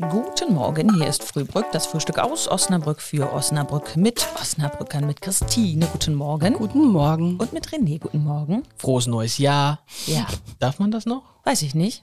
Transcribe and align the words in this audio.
Guten 0.00 0.54
Morgen, 0.54 0.92
hier 0.94 1.06
ist 1.06 1.22
Frühbrück, 1.22 1.66
das 1.70 1.86
Frühstück 1.86 2.18
aus 2.18 2.48
Osnabrück 2.48 3.00
für 3.00 3.32
Osnabrück 3.32 3.96
mit 3.96 4.26
Osnabrückern, 4.40 5.06
mit 5.06 5.20
Christine. 5.20 5.86
Guten 5.86 6.16
Morgen. 6.16 6.54
Guten 6.54 6.88
Morgen. 6.88 7.36
Und 7.36 7.52
mit 7.52 7.68
René. 7.68 8.00
Guten 8.00 8.24
Morgen. 8.24 8.64
Frohes 8.76 9.06
neues 9.06 9.38
Jahr. 9.38 9.84
Ja, 10.06 10.26
Darf 10.58 10.80
man 10.80 10.90
das 10.90 11.06
noch? 11.06 11.22
weiß 11.44 11.62
ich 11.62 11.76
nicht. 11.76 12.02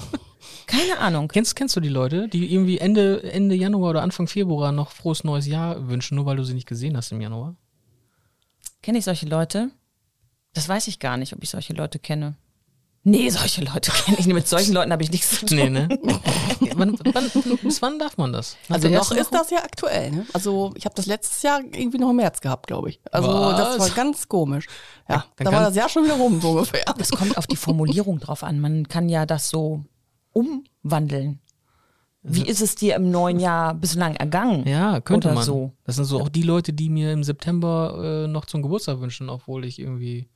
Keine 0.66 0.98
Ahnung. 0.98 1.28
Kennst, 1.28 1.56
kennst 1.56 1.76
du 1.76 1.80
die 1.80 1.90
Leute, 1.90 2.26
die 2.26 2.54
irgendwie 2.54 2.78
Ende, 2.78 3.22
Ende 3.30 3.54
Januar 3.54 3.90
oder 3.90 4.02
Anfang 4.02 4.26
Februar 4.26 4.72
noch 4.72 4.90
frohes 4.90 5.22
neues 5.22 5.46
Jahr 5.46 5.88
wünschen, 5.90 6.14
nur 6.14 6.24
weil 6.24 6.36
du 6.38 6.44
sie 6.44 6.54
nicht 6.54 6.68
gesehen 6.68 6.96
hast 6.96 7.12
im 7.12 7.20
Januar? 7.20 7.54
Kenne 8.80 8.96
ich 8.96 9.04
solche 9.04 9.26
Leute? 9.26 9.70
Das 10.54 10.70
weiß 10.70 10.86
ich 10.86 10.98
gar 10.98 11.18
nicht, 11.18 11.34
ob 11.34 11.42
ich 11.42 11.50
solche 11.50 11.74
Leute 11.74 11.98
kenne. 11.98 12.36
Nee, 13.02 13.30
solche 13.30 13.62
Leute 13.64 13.90
kenne 14.04 14.18
ich 14.18 14.26
nicht. 14.26 14.34
Mit 14.34 14.48
solchen 14.48 14.74
Leuten 14.74 14.92
habe 14.92 15.02
ich 15.02 15.10
nichts 15.10 15.40
zu 15.40 15.46
tun. 15.46 15.56
Nee, 15.56 15.70
ne? 15.70 15.88
wann, 16.74 16.98
wann, 17.12 17.58
bis 17.62 17.80
wann 17.80 17.98
darf 17.98 18.18
man 18.18 18.32
das? 18.32 18.56
Also 18.68 18.88
der 18.88 18.98
noch 18.98 19.10
ist 19.10 19.32
das 19.32 19.50
ja 19.50 19.58
aktuell. 19.58 20.10
Ne? 20.10 20.26
Also 20.34 20.72
ich 20.74 20.84
habe 20.84 20.94
das 20.94 21.06
letztes 21.06 21.42
Jahr 21.42 21.60
irgendwie 21.60 21.98
noch 21.98 22.10
im 22.10 22.16
März 22.16 22.40
gehabt, 22.40 22.66
glaube 22.66 22.90
ich. 22.90 23.00
Also 23.10 23.28
Was? 23.28 23.56
das 23.56 23.78
war 23.78 23.90
ganz 23.90 24.28
komisch. 24.28 24.66
Ja, 25.08 25.24
Dann 25.36 25.46
da 25.46 25.52
war 25.52 25.60
das 25.62 25.76
Jahr 25.76 25.88
schon 25.88 26.04
wieder 26.04 26.16
rum, 26.16 26.40
so 26.40 26.50
ungefähr. 26.50 26.84
Es 26.98 27.10
kommt 27.10 27.38
auf 27.38 27.46
die 27.46 27.56
Formulierung 27.56 28.20
drauf 28.20 28.42
an. 28.42 28.60
Man 28.60 28.86
kann 28.86 29.08
ja 29.08 29.24
das 29.24 29.48
so 29.48 29.84
umwandeln. 30.32 31.40
Wie 32.22 32.46
ist 32.46 32.60
es 32.60 32.74
dir 32.74 32.96
im 32.96 33.10
neuen 33.10 33.40
Jahr 33.40 33.72
bislang 33.72 34.14
ergangen? 34.16 34.68
Ja, 34.68 35.00
könnte 35.00 35.28
Oder 35.28 35.36
man. 35.36 35.44
so. 35.44 35.72
Das 35.84 35.96
sind 35.96 36.04
so 36.04 36.20
auch 36.20 36.28
die 36.28 36.42
Leute, 36.42 36.74
die 36.74 36.90
mir 36.90 37.12
im 37.12 37.24
September 37.24 38.24
äh, 38.24 38.28
noch 38.28 38.44
zum 38.44 38.60
Geburtstag 38.60 39.00
wünschen, 39.00 39.30
obwohl 39.30 39.64
ich 39.64 39.78
irgendwie 39.78 40.28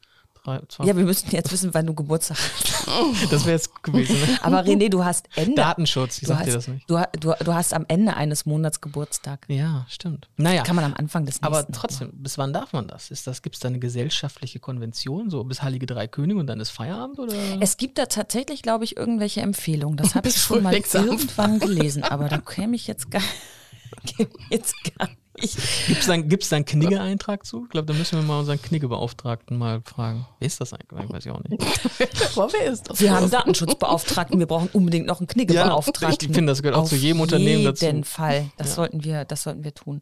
drei, 0.44 0.60
zwei. 0.68 0.84
Ja, 0.84 0.96
wir 0.96 1.04
müssen 1.04 1.30
jetzt 1.30 1.50
wissen, 1.52 1.72
wann 1.74 1.86
du 1.86 1.94
Geburtstag 1.94 2.36
hast. 2.38 2.86
das 3.32 3.44
wäre 3.44 3.56
jetzt 3.56 3.82
gewesen. 3.82 4.14
Ne? 4.14 4.38
Aber 4.42 4.60
René, 4.64 4.88
du 4.88 5.04
hast 5.04 5.28
Ende. 5.34 5.54
Datenschutz, 5.56 6.16
ich 6.16 6.20
du 6.20 6.26
sag 6.28 6.38
hast, 6.38 6.46
dir 6.46 6.52
das 6.52 6.68
nicht. 6.68 6.88
Du, 6.88 7.00
du, 7.18 7.34
du 7.42 7.54
hast 7.54 7.74
am 7.74 7.84
Ende 7.88 8.14
eines 8.14 8.46
Monats 8.46 8.80
Geburtstag. 8.80 9.46
Ja, 9.48 9.86
stimmt. 9.88 10.28
Naja. 10.36 10.62
Kann 10.62 10.76
man 10.76 10.84
am 10.84 10.94
Anfang 10.94 11.26
des 11.26 11.42
Aber 11.42 11.66
trotzdem, 11.66 12.10
bis 12.12 12.38
wann 12.38 12.52
darf 12.52 12.72
man 12.72 12.86
das? 12.86 13.10
Ist 13.10 13.26
das 13.26 13.42
Gibt 13.42 13.56
es 13.56 13.60
da 13.60 13.68
eine 13.68 13.78
gesellschaftliche 13.78 14.60
Konvention, 14.60 15.30
so 15.30 15.42
bis 15.44 15.62
Heilige 15.62 15.86
Drei 15.86 16.06
Könige 16.06 16.38
und 16.38 16.46
dann 16.46 16.60
ist 16.60 16.70
Feierabend? 16.70 17.18
Oder? 17.18 17.34
Es 17.60 17.76
gibt 17.76 17.98
da 17.98 18.06
tatsächlich, 18.06 18.62
glaube 18.62 18.84
ich, 18.84 18.96
irgendwelche 18.96 19.40
Empfehlungen. 19.40 19.96
Das 19.96 20.14
habe 20.14 20.28
ich 20.28 20.36
schon 20.36 20.62
mal 20.62 20.74
irgendwann 20.74 21.58
gelesen, 21.58 22.04
aber 22.04 22.28
da 22.28 22.38
käme 22.38 22.76
ich 22.76 22.86
jetzt 22.86 23.10
gar, 23.10 23.22
käme 24.06 24.30
ich 24.38 24.50
jetzt 24.50 24.74
gar 24.96 25.08
nicht. 25.08 25.23
Gibt 25.52 26.00
es 26.00 26.06
da, 26.06 26.16
gibt's 26.16 26.48
da 26.48 26.56
einen 26.56 26.64
Knigge-Eintrag 26.64 27.44
zu? 27.44 27.64
Ich 27.64 27.70
glaube, 27.70 27.86
da 27.86 27.92
müssen 27.92 28.18
wir 28.18 28.24
mal 28.24 28.40
unseren 28.40 28.60
Knigge-Beauftragten 28.60 29.56
mal 29.56 29.82
fragen. 29.82 30.26
Wer 30.38 30.46
ist 30.46 30.60
das 30.60 30.72
eigentlich? 30.72 31.08
Weiß 31.10 31.26
ich 31.26 31.32
auch 31.32 31.42
nicht. 31.44 31.62
Wer 31.98 32.72
ist 32.72 32.90
das? 32.90 33.00
Wir 33.00 33.10
haben 33.10 33.24
einen 33.24 33.30
Datenschutzbeauftragten, 33.30 34.38
wir 34.38 34.46
brauchen 34.46 34.68
unbedingt 34.72 35.06
noch 35.06 35.20
einen 35.20 35.26
Kniggebeauftragten. 35.26 36.30
ich 36.30 36.34
finde, 36.34 36.52
das 36.52 36.62
gehört 36.62 36.76
auch 36.76 36.82
Auf 36.82 36.88
zu 36.88 36.96
jedem 36.96 37.20
Unternehmen 37.20 37.64
dazu. 37.64 37.84
Auf 37.84 37.92
jeden 37.92 38.04
Fall. 38.04 38.50
Das, 38.56 38.74
sollten 38.74 39.04
wir, 39.04 39.24
das 39.24 39.42
sollten 39.42 39.64
wir 39.64 39.74
tun. 39.74 40.00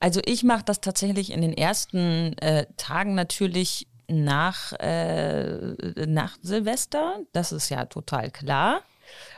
Also 0.00 0.20
ich 0.24 0.42
mache 0.42 0.64
das 0.64 0.80
tatsächlich 0.80 1.32
in 1.32 1.40
den 1.40 1.52
ersten 1.52 2.36
äh, 2.38 2.66
Tagen 2.76 3.14
natürlich 3.14 3.86
nach, 4.08 4.72
äh, 4.74 5.74
nach 6.06 6.36
Silvester. 6.42 7.20
Das 7.32 7.52
ist 7.52 7.68
ja 7.68 7.86
total 7.86 8.30
klar. 8.30 8.82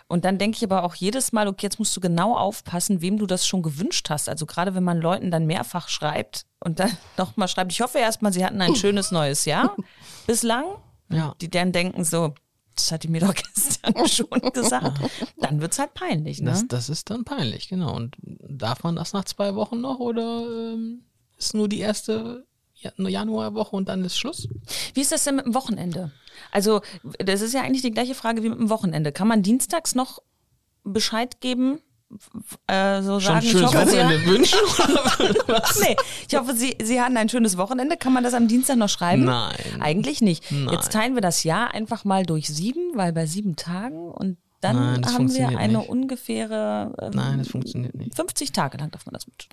Und 0.07 0.25
dann 0.25 0.39
denke 0.39 0.57
ich 0.57 0.65
aber 0.65 0.85
auch 0.85 0.95
jedes 0.95 1.33
Mal, 1.33 1.49
okay, 1.49 1.67
jetzt 1.67 1.79
musst 1.79 1.97
du 1.97 2.01
genau 2.01 2.37
aufpassen, 2.37 3.01
wem 3.01 3.19
du 3.19 3.27
das 3.27 3.47
schon 3.47 3.63
gewünscht 3.63 4.11
hast. 4.11 4.29
Also 4.29 4.47
gerade 4.47 4.75
wenn 4.75 4.85
man 4.85 5.01
Leuten 5.01 5.31
dann 5.31 5.47
mehrfach 5.47 5.89
schreibt 5.89 6.47
und 6.61 6.79
dann 6.79 6.91
nochmal 7.19 7.49
schreibt, 7.49 7.73
ich 7.73 7.81
hoffe 7.81 7.99
erstmal, 7.99 8.33
sie 8.33 8.45
hatten 8.45 8.61
ein 8.61 8.77
schönes 8.77 9.11
neues 9.11 9.45
Jahr 9.45 9.77
bislang. 10.27 10.65
Ja. 11.11 11.35
Die 11.41 11.51
dann 11.51 11.73
denken 11.73 12.05
so, 12.05 12.35
das 12.75 12.91
hat 12.93 13.03
die 13.03 13.09
mir 13.09 13.21
doch 13.21 13.35
gestern 13.55 14.07
schon 14.09 14.53
gesagt. 14.53 14.99
Dann 15.39 15.61
wird 15.61 15.73
es 15.73 15.79
halt 15.79 15.95
peinlich, 15.95 16.41
ne? 16.41 16.51
Das, 16.51 16.67
das 16.67 16.89
ist 16.89 17.11
dann 17.11 17.25
peinlich, 17.25 17.69
genau. 17.69 17.95
Und 17.95 18.17
darf 18.21 18.83
man 18.83 18.97
das 18.97 19.13
nach 19.13 19.25
zwei 19.25 19.55
Wochen 19.55 19.81
noch 19.81 20.01
oder 20.01 20.45
ähm, 20.73 21.05
ist 21.39 21.55
nur 21.55 21.69
die 21.69 21.81
erste 21.81 22.47
Januarwoche 22.97 23.77
und 23.77 23.89
dann 23.89 24.05
ist 24.05 24.19
Schluss? 24.19 24.49
Wie 24.95 25.01
ist 25.01 25.13
das 25.13 25.25
denn 25.25 25.37
mit 25.37 25.47
dem 25.47 25.55
Wochenende? 25.55 26.11
Also, 26.51 26.83
das 27.19 27.41
ist 27.41 27.55
ja 27.55 27.63
eigentlich 27.63 27.83
die 27.83 27.91
gleiche 27.91 28.15
Frage 28.15 28.43
wie 28.43 28.49
mit 28.49 28.59
dem 28.59 28.71
Wochenende. 28.71 29.13
Kann 29.13 29.29
man 29.29 29.43
dienstags 29.43 29.95
noch 29.95 30.21
Bescheid 30.85 31.41
geben? 31.41 31.81
Äh, 32.67 33.03
so 33.03 33.19
Schon 33.19 33.37
ein 33.37 33.43
sagen, 33.43 33.47
ich 33.47 33.51
schönes 33.53 33.75
hoffe, 33.75 33.89
Sie, 33.89 33.97
Wochenende 33.97 34.27
wünschen? 34.27 34.59
nee, 35.81 35.97
ich 36.29 36.37
hoffe 36.37 36.55
Sie, 36.55 36.77
Sie 36.83 37.01
hatten 37.01 37.17
ein 37.17 37.29
schönes 37.29 37.57
Wochenende. 37.57 37.97
Kann 37.97 38.13
man 38.13 38.23
das 38.23 38.35
am 38.35 38.47
Dienstag 38.47 38.77
noch 38.77 38.89
schreiben? 38.89 39.25
Nein. 39.25 39.57
Eigentlich 39.81 40.21
nicht. 40.21 40.51
Nein. 40.53 40.73
Jetzt 40.73 40.93
teilen 40.93 41.15
wir 41.15 41.23
das 41.23 41.43
Jahr 41.43 41.75
einfach 41.75 42.05
mal 42.05 42.25
durch 42.25 42.49
sieben, 42.49 42.93
weil 42.95 43.13
bei 43.13 43.27
sieben 43.27 43.57
Tagen 43.57 44.11
und 44.11 44.37
dann 44.65 44.77
Nein, 44.77 45.03
das 45.03 45.13
haben 45.15 45.33
wir 45.33 45.59
eine 45.59 45.79
nicht. 45.79 45.89
ungefähre 45.89 46.93
ähm, 47.01 47.11
Nein, 47.15 47.39
das 47.39 47.49
funktioniert 47.49 47.95
nicht. 47.95 48.15
50 48.17 48.53
Tage 48.53 48.79
lang 48.79 48.91
darf 48.91 49.05
man 49.07 49.13
das 49.13 49.27
wünschen. 49.27 49.51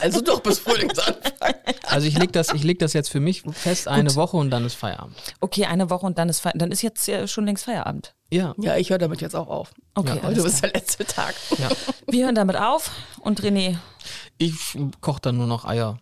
Also 0.00 0.20
doch 0.20 0.40
bis 0.40 0.60
Frühlingsanfang. 0.60 1.54
Also 1.88 2.06
ich 2.06 2.16
leg 2.18 2.32
das, 2.32 2.50
ich 2.52 2.62
leg 2.62 2.78
das 2.78 2.92
jetzt 2.92 3.10
für 3.10 3.18
mich 3.20 3.42
fest, 3.52 3.88
eine 3.88 4.14
Woche 4.14 4.36
und 4.36 4.50
dann 4.50 4.64
ist 4.64 4.74
Feierabend. 4.74 5.16
Okay, 5.40 5.64
eine 5.64 5.90
Woche 5.90 6.06
und 6.06 6.18
dann 6.18 6.28
ist 6.28 6.40
Fe 6.40 6.52
dann 6.54 6.70
ist 6.70 6.82
jetzt 6.82 7.08
äh, 7.08 7.26
schon 7.26 7.44
längst 7.46 7.64
Feierabend. 7.64 8.14
Ja. 8.30 8.54
Ja, 8.58 8.76
ich 8.76 8.90
höre 8.90 8.98
damit 8.98 9.20
jetzt 9.20 9.34
auch 9.34 9.48
auf. 9.48 9.72
Okay, 9.94 10.16
Ja, 10.16 10.22
Heute 10.28 10.40
ist 10.42 10.62
der 10.62 10.70
letzte 10.72 11.04
Tag. 11.04 11.34
ja. 11.58 11.68
Wir 12.06 12.26
hören 12.26 12.34
damit 12.34 12.56
auf 12.56 12.90
und 13.20 13.40
René, 13.42 13.76
Ich 14.38 14.76
koche 15.00 15.20
dann 15.22 15.36
nur 15.38 15.46
noch 15.46 15.64
Eier. 15.64 15.98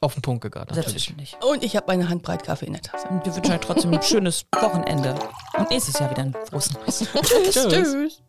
Auf 0.00 0.14
den 0.14 0.22
Punkt 0.22 0.42
gegart. 0.42 0.68
natürlich. 0.68 0.90
selbstverständlich. 0.90 1.36
Und 1.42 1.64
ich 1.64 1.74
habe 1.76 1.88
eine 1.90 2.08
Handbreit 2.08 2.42
Kaffee 2.44 2.66
in 2.66 2.74
der 2.74 2.82
Tasse. 2.82 3.08
Und 3.08 3.24
wir 3.24 3.34
wünschen 3.34 3.52
euch 3.52 3.60
trotzdem 3.60 3.94
ein 3.94 4.02
schönes 4.02 4.44
Wochenende. 4.54 5.14
Und 5.56 5.70
nächstes 5.70 5.98
Jahr 5.98 6.10
wieder 6.10 6.22
ein 6.22 6.34
frohes 6.48 6.72
Neues. 6.74 6.98
Tschüss. 7.22 7.68
Tschüss. 7.68 8.22